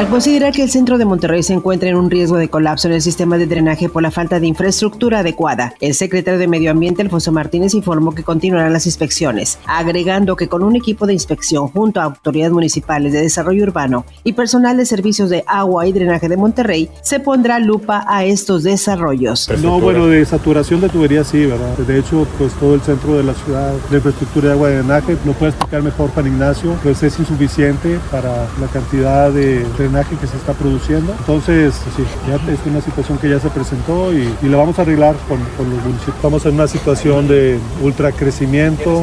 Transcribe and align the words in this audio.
Al 0.00 0.08
considerar 0.08 0.54
que 0.54 0.62
el 0.62 0.70
centro 0.70 0.96
de 0.96 1.04
Monterrey 1.04 1.42
se 1.42 1.52
encuentra 1.52 1.90
en 1.90 1.96
un 1.96 2.10
riesgo 2.10 2.38
de 2.38 2.48
colapso 2.48 2.88
en 2.88 2.94
el 2.94 3.02
sistema 3.02 3.36
de 3.36 3.46
drenaje 3.46 3.90
por 3.90 4.00
la 4.00 4.10
falta 4.10 4.40
de 4.40 4.46
infraestructura 4.46 5.18
adecuada, 5.18 5.74
el 5.78 5.92
secretario 5.92 6.40
de 6.40 6.48
Medio 6.48 6.70
Ambiente, 6.70 7.02
Alfonso 7.02 7.32
Martínez, 7.32 7.74
informó 7.74 8.12
que 8.12 8.22
continuarán 8.22 8.72
las 8.72 8.86
inspecciones, 8.86 9.58
agregando 9.66 10.36
que 10.36 10.48
con 10.48 10.62
un 10.62 10.74
equipo 10.74 11.06
de 11.06 11.12
inspección 11.12 11.68
junto 11.68 12.00
a 12.00 12.04
autoridades 12.04 12.50
municipales 12.50 13.12
de 13.12 13.20
desarrollo 13.20 13.62
urbano 13.62 14.06
y 14.24 14.32
personal 14.32 14.78
de 14.78 14.86
servicios 14.86 15.28
de 15.28 15.44
agua 15.46 15.86
y 15.86 15.92
drenaje 15.92 16.30
de 16.30 16.38
Monterrey, 16.38 16.88
se 17.02 17.20
pondrá 17.20 17.58
lupa 17.58 18.02
a 18.08 18.24
estos 18.24 18.62
desarrollos. 18.62 19.50
No, 19.62 19.80
bueno, 19.80 20.06
de 20.06 20.24
saturación 20.24 20.80
de 20.80 20.88
tuberías 20.88 21.26
sí, 21.26 21.44
¿verdad? 21.44 21.76
De 21.76 21.98
hecho, 21.98 22.26
pues 22.38 22.54
todo 22.54 22.74
el 22.74 22.80
centro 22.80 23.18
de 23.18 23.24
la 23.24 23.34
ciudad, 23.34 23.74
de 23.90 23.96
infraestructura 23.98 24.46
de 24.48 24.54
agua 24.54 24.70
y 24.70 24.74
drenaje, 24.76 25.18
lo 25.26 25.34
puede 25.34 25.50
explicar 25.50 25.82
mejor 25.82 26.08
Juan 26.12 26.26
Ignacio, 26.26 26.74
pues 26.82 27.02
es 27.02 27.18
insuficiente 27.18 27.98
para 28.10 28.48
la 28.58 28.66
cantidad 28.72 29.30
de 29.30 29.62
que 29.90 30.26
se 30.26 30.36
está 30.36 30.52
produciendo. 30.52 31.12
Entonces, 31.18 31.74
sí, 31.96 32.04
ya 32.28 32.36
es 32.52 32.58
una 32.64 32.80
situación 32.80 33.18
que 33.18 33.28
ya 33.28 33.40
se 33.40 33.50
presentó 33.50 34.12
y, 34.14 34.32
y 34.42 34.48
la 34.48 34.56
vamos 34.56 34.78
a 34.78 34.82
arreglar 34.82 35.16
con, 35.28 35.38
con, 35.56 35.68
los 35.68 35.82
municipios. 35.82 36.16
Estamos 36.16 36.46
en 36.46 36.54
una 36.54 36.68
situación 36.68 37.26
de 37.26 37.58
ultra 37.82 38.12
crecimiento, 38.12 39.02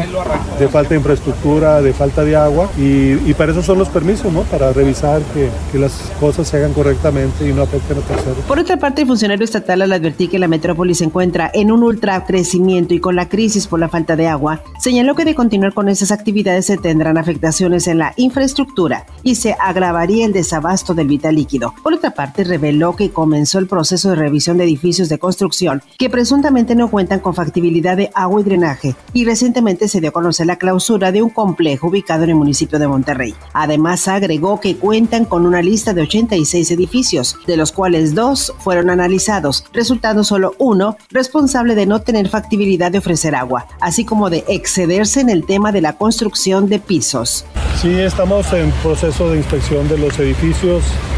de 0.59 0.67
falta 0.69 0.91
de 0.91 0.97
infraestructura, 0.97 1.81
de 1.81 1.93
falta 1.93 2.23
de 2.23 2.35
agua 2.35 2.69
y, 2.77 3.13
y 3.29 3.35
para 3.37 3.51
eso 3.51 3.61
son 3.61 3.79
los 3.79 3.89
permisos, 3.89 4.31
¿no? 4.31 4.43
Para 4.43 4.71
revisar 4.71 5.21
que, 5.33 5.49
que, 5.71 5.77
las 5.77 5.91
cosas 6.19 6.47
se 6.47 6.57
hagan 6.57 6.73
correctamente 6.73 7.47
y 7.47 7.53
no 7.53 7.63
afecten 7.63 7.97
a 7.97 8.01
terceros. 8.01 8.37
Por 8.47 8.59
otra 8.59 8.77
parte, 8.77 9.01
el 9.01 9.07
funcionario 9.07 9.43
estatal 9.43 9.81
al 9.81 9.91
advertir 9.91 10.29
que 10.29 10.39
la 10.39 10.47
metrópoli 10.47 10.95
se 10.95 11.03
encuentra 11.03 11.51
en 11.53 11.71
un 11.71 11.83
ultra 11.83 12.25
crecimiento 12.25 12.93
y 12.93 12.99
con 12.99 13.15
la 13.15 13.27
crisis 13.27 13.67
por 13.67 13.79
la 13.79 13.89
falta 13.89 14.15
de 14.15 14.27
agua, 14.27 14.61
señaló 14.79 15.15
que 15.15 15.25
de 15.25 15.35
continuar 15.35 15.73
con 15.73 15.89
esas 15.89 16.11
actividades 16.11 16.65
se 16.65 16.77
tendrán 16.77 17.17
afectaciones 17.17 17.87
en 17.87 17.97
la 17.97 18.13
infraestructura 18.15 19.05
y 19.23 19.35
se 19.35 19.55
agravaría 19.59 20.25
el 20.25 20.33
desabasto 20.33 20.66
del 20.67 21.07
vital 21.07 21.35
líquido. 21.35 21.73
Por 21.81 21.93
otra 21.93 22.11
parte, 22.11 22.43
reveló 22.43 22.95
que 22.95 23.11
comenzó 23.11 23.57
el 23.57 23.67
proceso 23.67 24.09
de 24.09 24.15
revisión 24.15 24.57
de 24.57 24.65
edificios 24.65 25.07
de 25.07 25.17
construcción 25.17 25.81
que 25.97 26.09
presuntamente 26.09 26.75
no 26.75 26.89
cuentan 26.89 27.21
con 27.21 27.33
factibilidad 27.33 27.95
de 27.95 28.11
agua 28.13 28.41
y 28.41 28.43
drenaje 28.43 28.95
y 29.13 29.23
recientemente 29.23 29.87
se 29.87 30.01
dio 30.01 30.09
a 30.09 30.13
conocer 30.13 30.45
la 30.45 30.57
clausura 30.57 31.11
de 31.11 31.21
un 31.21 31.29
complejo 31.29 31.87
ubicado 31.87 32.25
en 32.25 32.31
el 32.31 32.35
municipio 32.35 32.79
de 32.79 32.87
Monterrey. 32.87 33.33
Además, 33.53 34.07
agregó 34.09 34.59
que 34.59 34.75
cuentan 34.75 35.23
con 35.23 35.45
una 35.45 35.61
lista 35.61 35.93
de 35.93 36.01
86 36.01 36.69
edificios, 36.71 37.37
de 37.47 37.55
los 37.55 37.71
cuales 37.71 38.13
dos 38.13 38.53
fueron 38.59 38.89
analizados, 38.89 39.63
resultando 39.71 40.25
solo 40.25 40.53
uno 40.57 40.97
responsable 41.11 41.75
de 41.75 41.85
no 41.85 42.01
tener 42.01 42.27
factibilidad 42.27 42.91
de 42.91 42.97
ofrecer 42.97 43.35
agua, 43.35 43.67
así 43.79 44.03
como 44.03 44.29
de 44.29 44.43
excederse 44.49 45.21
en 45.21 45.29
el 45.29 45.45
tema 45.45 45.71
de 45.71 45.81
la 45.81 45.93
construcción 45.93 46.67
de 46.67 46.79
pisos. 46.79 47.45
Sí, 47.81 47.93
estamos 47.99 48.51
en 48.53 48.71
proceso 48.83 49.29
de 49.29 49.37
inspección 49.37 49.87
de 49.87 49.97
los 49.97 50.17
edificios. 50.19 50.56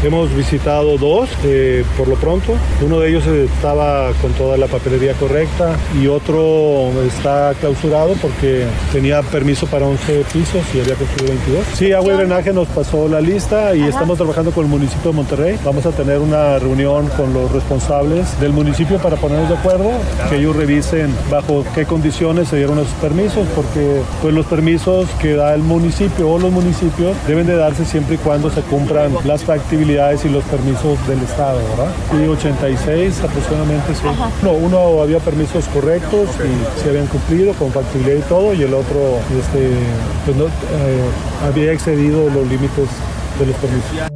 Hemos 0.04 0.34
visitado 0.34 0.98
dos 0.98 1.30
eh, 1.44 1.82
por 1.96 2.08
lo 2.08 2.16
pronto. 2.16 2.52
Uno 2.84 3.00
de 3.00 3.08
ellos 3.08 3.26
estaba 3.26 4.12
con 4.20 4.32
toda 4.32 4.58
la 4.58 4.66
papelería 4.66 5.14
correcta 5.14 5.76
y 5.98 6.08
otro 6.08 6.90
está 7.06 7.54
clausurado 7.58 8.14
porque 8.20 8.66
tenía 8.92 9.22
permiso 9.22 9.66
para 9.66 9.86
11 9.86 10.24
pisos 10.30 10.62
y 10.74 10.80
había 10.80 10.94
construido 10.94 11.32
22. 11.32 11.66
Sí, 11.72 11.92
Agua 11.92 12.12
y 12.12 12.16
Drenaje 12.18 12.52
nos 12.52 12.68
pasó 12.68 13.08
la 13.08 13.22
lista 13.22 13.74
y 13.74 13.82
estamos 13.82 14.18
trabajando 14.18 14.50
con 14.50 14.64
el 14.64 14.70
municipio 14.70 15.10
de 15.10 15.16
Monterrey. 15.16 15.58
Vamos 15.64 15.86
a 15.86 15.92
tener 15.92 16.18
una 16.18 16.58
reunión 16.58 17.08
con 17.16 17.32
los 17.32 17.50
responsables 17.50 18.38
del 18.40 18.52
municipio 18.52 18.98
para 18.98 19.16
ponernos 19.16 19.48
de 19.48 19.56
acuerdo, 19.56 19.90
que 20.28 20.36
ellos 20.36 20.54
revisen 20.54 21.14
bajo 21.30 21.64
qué 21.74 21.86
condiciones 21.86 22.48
se 22.48 22.56
dieron 22.56 22.78
esos 22.78 22.92
permisos, 22.94 23.46
porque 23.56 24.02
pues 24.20 24.34
los 24.34 24.44
permisos 24.44 25.08
que 25.20 25.34
da 25.34 25.54
el 25.54 25.62
municipio 25.62 26.30
o 26.30 26.38
los 26.38 26.52
municipios 26.52 27.16
deben 27.26 27.46
de 27.46 27.56
darse 27.56 27.86
siempre 27.86 28.16
y 28.16 28.18
cuando 28.18 28.50
se 28.50 28.60
cumplan 28.62 29.12
las 29.30 29.44
factibilidades 29.44 30.24
y 30.24 30.28
los 30.28 30.42
permisos 30.42 30.98
del 31.06 31.20
Estado, 31.20 31.60
¿verdad? 31.70 31.92
Y 32.20 32.26
86 32.26 33.20
aproximadamente, 33.22 33.94
sí. 33.94 34.02
No, 34.42 34.50
uno 34.50 35.00
había 35.00 35.20
permisos 35.20 35.66
correctos 35.66 36.30
y 36.40 36.82
se 36.82 36.88
habían 36.88 37.06
cumplido 37.06 37.52
con 37.52 37.70
factibilidad 37.70 38.16
y 38.18 38.28
todo, 38.28 38.52
y 38.54 38.62
el 38.64 38.74
otro 38.74 39.20
este, 39.38 39.70
pues 40.24 40.36
no, 40.36 40.46
eh, 40.46 40.48
había 41.46 41.72
excedido 41.72 42.28
los 42.28 42.44
límites 42.48 42.88
de 43.38 43.46
los 43.46 43.54
permisos. 43.54 44.09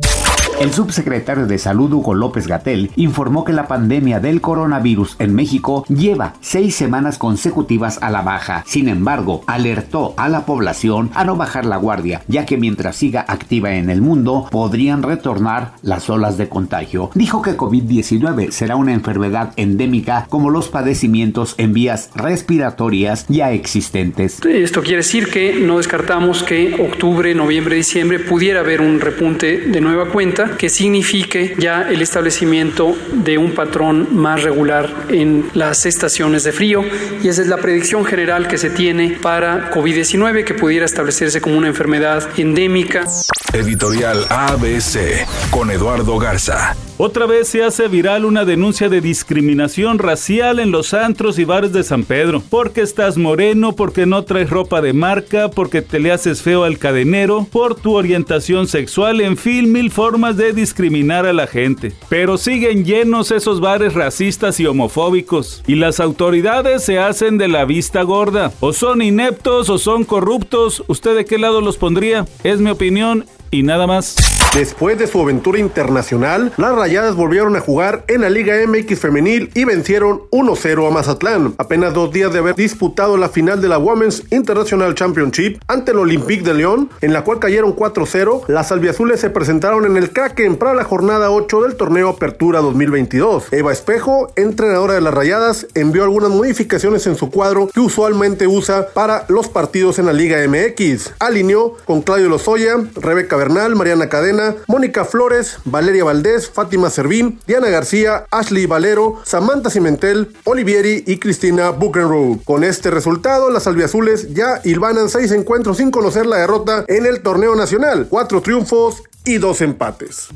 El 0.60 0.72
subsecretario 0.72 1.46
de 1.46 1.58
Salud 1.58 1.92
Hugo 1.92 2.14
López 2.14 2.46
Gatel 2.46 2.90
informó 2.94 3.44
que 3.44 3.52
la 3.52 3.66
pandemia 3.66 4.20
del 4.20 4.40
coronavirus 4.40 5.16
en 5.18 5.34
México 5.34 5.84
lleva 5.88 6.34
seis 6.40 6.76
semanas 6.76 7.18
consecutivas 7.18 7.98
a 8.00 8.10
la 8.10 8.22
baja. 8.22 8.62
Sin 8.64 8.88
embargo, 8.88 9.42
alertó 9.46 10.14
a 10.16 10.28
la 10.28 10.46
población 10.46 11.10
a 11.14 11.24
no 11.24 11.36
bajar 11.36 11.66
la 11.66 11.76
guardia, 11.76 12.22
ya 12.28 12.46
que 12.46 12.56
mientras 12.56 12.96
siga 12.96 13.24
activa 13.26 13.74
en 13.74 13.90
el 13.90 14.00
mundo 14.00 14.46
podrían 14.50 15.02
retornar 15.02 15.72
las 15.82 16.08
olas 16.08 16.38
de 16.38 16.48
contagio. 16.48 17.10
Dijo 17.14 17.42
que 17.42 17.56
COVID-19 17.56 18.50
será 18.50 18.76
una 18.76 18.94
enfermedad 18.94 19.52
endémica 19.56 20.26
como 20.30 20.50
los 20.50 20.68
padecimientos 20.68 21.56
en 21.58 21.72
vías 21.72 22.10
respiratorias 22.14 23.26
ya 23.28 23.50
existentes. 23.50 24.40
Esto 24.44 24.82
quiere 24.82 24.98
decir 24.98 25.30
que 25.30 25.54
no 25.54 25.78
descartamos 25.78 26.44
que 26.44 26.86
octubre, 26.90 27.34
noviembre, 27.34 27.76
diciembre 27.76 28.20
pudiera 28.20 28.60
haber 28.60 28.80
un 28.80 29.00
repunte 29.00 29.58
de 29.58 29.80
nueva 29.80 30.10
cuenta 30.10 30.43
que 30.58 30.68
signifique 30.68 31.54
ya 31.58 31.88
el 31.88 32.02
establecimiento 32.02 32.96
de 33.12 33.38
un 33.38 33.52
patrón 33.52 34.08
más 34.12 34.42
regular 34.42 34.92
en 35.08 35.50
las 35.54 35.86
estaciones 35.86 36.44
de 36.44 36.52
frío 36.52 36.82
y 37.22 37.28
esa 37.28 37.42
es 37.42 37.48
la 37.48 37.58
predicción 37.58 38.04
general 38.04 38.48
que 38.48 38.58
se 38.58 38.70
tiene 38.70 39.18
para 39.20 39.70
COVID-19 39.70 40.44
que 40.44 40.54
pudiera 40.54 40.84
establecerse 40.84 41.40
como 41.40 41.56
una 41.56 41.68
enfermedad 41.68 42.28
endémica. 42.36 43.04
Editorial 43.52 44.26
ABC 44.28 45.26
con 45.50 45.70
Eduardo 45.70 46.18
Garza. 46.18 46.76
Otra 46.96 47.26
vez 47.26 47.48
se 47.48 47.64
hace 47.64 47.88
viral 47.88 48.24
una 48.24 48.44
denuncia 48.44 48.88
de 48.88 49.00
discriminación 49.00 49.98
racial 49.98 50.60
en 50.60 50.70
los 50.70 50.94
antros 50.94 51.40
y 51.40 51.44
bares 51.44 51.72
de 51.72 51.82
San 51.82 52.04
Pedro. 52.04 52.40
Porque 52.48 52.82
estás 52.82 53.18
moreno, 53.18 53.72
porque 53.72 54.06
no 54.06 54.22
traes 54.22 54.48
ropa 54.48 54.80
de 54.80 54.92
marca, 54.92 55.50
porque 55.50 55.82
te 55.82 55.98
le 55.98 56.12
haces 56.12 56.40
feo 56.40 56.62
al 56.62 56.78
cadenero, 56.78 57.48
por 57.50 57.74
tu 57.74 57.96
orientación 57.96 58.68
sexual, 58.68 59.20
en 59.20 59.36
fin, 59.36 59.72
mil 59.72 59.90
formas 59.90 60.36
de 60.36 60.52
discriminar 60.52 61.26
a 61.26 61.32
la 61.32 61.48
gente. 61.48 61.92
Pero 62.08 62.38
siguen 62.38 62.84
llenos 62.84 63.32
esos 63.32 63.60
bares 63.60 63.94
racistas 63.94 64.60
y 64.60 64.66
homofóbicos. 64.66 65.64
Y 65.66 65.74
las 65.74 65.98
autoridades 65.98 66.84
se 66.84 67.00
hacen 67.00 67.38
de 67.38 67.48
la 67.48 67.64
vista 67.64 68.02
gorda. 68.02 68.52
O 68.60 68.72
son 68.72 69.02
ineptos 69.02 69.68
o 69.68 69.78
son 69.78 70.04
corruptos. 70.04 70.84
¿Usted 70.86 71.16
de 71.16 71.24
qué 71.24 71.38
lado 71.38 71.60
los 71.60 71.76
pondría? 71.76 72.24
Es 72.44 72.60
mi 72.60 72.70
opinión 72.70 73.24
y 73.54 73.62
nada 73.62 73.86
más. 73.86 74.16
Después 74.54 74.96
de 74.98 75.08
su 75.08 75.20
aventura 75.20 75.58
internacional, 75.58 76.52
las 76.56 76.74
Rayadas 76.76 77.16
volvieron 77.16 77.56
a 77.56 77.60
jugar 77.60 78.04
en 78.06 78.20
la 78.20 78.30
Liga 78.30 78.54
MX 78.66 79.00
femenil 79.00 79.50
y 79.54 79.64
vencieron 79.64 80.22
1-0 80.30 80.86
a 80.86 80.90
Mazatlán, 80.92 81.54
apenas 81.58 81.92
dos 81.92 82.12
días 82.12 82.32
de 82.32 82.38
haber 82.38 82.54
disputado 82.54 83.16
la 83.16 83.28
final 83.28 83.60
de 83.60 83.66
la 83.66 83.78
Women's 83.78 84.22
International 84.30 84.94
Championship 84.94 85.58
ante 85.66 85.90
el 85.90 85.98
Olympique 85.98 86.44
de 86.44 86.54
Lyon, 86.54 86.88
en 87.00 87.12
la 87.12 87.22
cual 87.22 87.40
cayeron 87.40 87.74
4-0. 87.74 88.46
Las 88.46 88.70
albiazules 88.70 89.18
se 89.18 89.30
presentaron 89.30 89.86
en 89.86 89.96
el 89.96 90.12
Kraken 90.12 90.56
para 90.56 90.74
la 90.74 90.84
jornada 90.84 91.32
8 91.32 91.62
del 91.62 91.74
torneo 91.74 92.10
Apertura 92.10 92.60
2022. 92.60 93.52
Eva 93.52 93.72
Espejo, 93.72 94.32
entrenadora 94.36 94.94
de 94.94 95.00
las 95.00 95.14
Rayadas, 95.14 95.66
envió 95.74 96.04
algunas 96.04 96.30
modificaciones 96.30 97.08
en 97.08 97.16
su 97.16 97.28
cuadro 97.30 97.68
que 97.74 97.80
usualmente 97.80 98.46
usa 98.46 98.86
para 98.94 99.26
los 99.28 99.48
partidos 99.48 99.98
en 99.98 100.06
la 100.06 100.12
Liga 100.12 100.38
MX. 100.46 101.14
Alineó 101.18 101.74
con 101.84 102.02
Claudio 102.02 102.28
Lozoya, 102.28 102.76
Rebeca 102.94 103.36
Mariana 103.50 104.08
Cadena, 104.08 104.56
Mónica 104.66 105.04
Flores, 105.04 105.58
Valeria 105.64 106.04
Valdés, 106.04 106.48
Fátima 106.48 106.90
Servín, 106.90 107.40
Diana 107.46 107.68
García, 107.68 108.26
Ashley 108.30 108.66
Valero, 108.66 109.20
Samantha 109.24 109.70
Cimentel, 109.70 110.34
Olivieri 110.44 111.04
y 111.06 111.18
Cristina 111.18 111.70
Buchenroe. 111.70 112.38
Con 112.44 112.64
este 112.64 112.90
resultado, 112.90 113.50
las 113.50 113.66
albiazules 113.66 114.32
ya 114.34 114.60
hilvanan 114.64 115.08
seis 115.08 115.32
encuentros 115.32 115.76
sin 115.76 115.90
conocer 115.90 116.26
la 116.26 116.38
derrota 116.38 116.84
en 116.88 117.06
el 117.06 117.22
torneo 117.22 117.54
nacional, 117.54 118.06
cuatro 118.08 118.40
triunfos 118.40 119.02
y 119.24 119.38
dos 119.38 119.60
empates. 119.60 120.28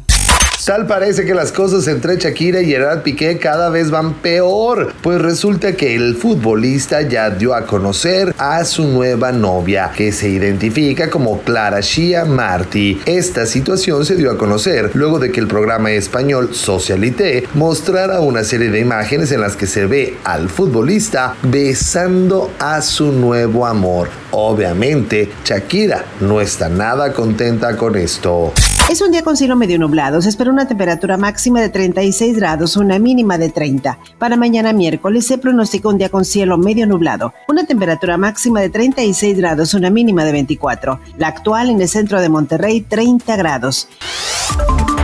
Tal 0.65 0.87
parece 0.87 1.25
que 1.25 1.35
las 1.35 1.51
cosas 1.51 1.87
entre 1.89 2.17
Shakira 2.17 2.61
y 2.61 2.67
Gerard 2.67 3.03
Piqué 3.03 3.39
cada 3.39 3.71
vez 3.71 3.91
van 3.91 4.15
peor, 4.15 4.93
pues 5.03 5.21
resulta 5.21 5.73
que 5.73 5.95
el 5.95 6.15
futbolista 6.15 7.01
ya 7.03 7.31
dio 7.31 7.55
a 7.55 7.65
conocer 7.65 8.35
a 8.37 8.65
su 8.65 8.85
nueva 8.85 9.33
novia, 9.33 9.93
que 9.97 10.13
se 10.13 10.29
identifica 10.29 11.09
como 11.09 11.41
Clara 11.41 11.81
Shia 11.81 12.25
Martí. 12.27 13.01
Esta 13.07 13.47
situación 13.47 14.05
se 14.05 14.17
dio 14.17 14.31
a 14.31 14.37
conocer 14.37 14.91
luego 14.95 15.19
de 15.19 15.33
que 15.33 15.41
el 15.41 15.47
programa 15.47 15.93
español 15.93 16.55
Socialité 16.55 17.45
mostrara 17.55 18.21
una 18.21 18.45
serie 18.45 18.71
de 18.71 18.81
imágenes 18.81 19.33
en 19.33 19.41
las 19.41 19.57
que 19.57 19.67
se 19.67 19.87
ve 19.87 20.19
al 20.25 20.51
futbolista 20.51 21.35
besando 21.43 22.51
a 22.59 22.83
su 22.83 23.13
nuevo 23.13 23.65
amor. 23.65 24.11
Obviamente, 24.33 25.31
Shakira 25.45 26.05
no 26.21 26.41
está 26.41 26.69
nada 26.69 27.13
contenta 27.13 27.77
con 27.77 27.97
esto. 27.97 28.53
Es 28.89 29.03
un 29.03 29.13
día 29.13 29.23
con 29.23 29.37
cielo 29.37 29.55
medio 29.55 29.79
nublado. 29.79 30.23
Se 30.23 30.31
espera 30.31 30.51
una 30.51 30.67
temperatura 30.67 31.19
máxima 31.19 31.61
de 31.61 31.69
36 31.69 32.37
grados, 32.39 32.75
una 32.79 32.99
mínima 32.99 33.37
de 33.37 33.51
30. 33.51 33.99
Para 34.19 34.37
mañana 34.37 34.73
miércoles 34.73 35.27
se 35.27 35.37
pronostica 35.37 35.91
un 35.91 35.99
día 35.99 36.09
con 36.09 36.25
cielo 36.25 36.57
medio 36.57 36.87
nublado. 36.87 37.35
Una 37.49 37.67
temperatura 37.67 38.17
máxima 38.17 38.63
de 38.63 38.71
36 38.71 39.37
grados, 39.37 39.75
una 39.75 39.91
mínima 39.91 40.25
de 40.25 40.33
24. 40.33 41.01
La 41.19 41.29
actual 41.29 41.69
en 41.69 41.83
el 41.83 41.89
centro 41.89 42.19
de 42.19 42.31
Monterrey, 42.31 42.81
30 42.81 43.37
grados. 43.37 43.89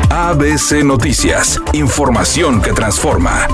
ABC 0.09 0.83
Noticias. 0.83 1.61
Información 1.75 2.63
que 2.63 2.73
transforma. 2.73 3.47